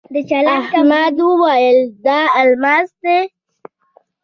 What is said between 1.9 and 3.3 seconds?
دا الماس دی.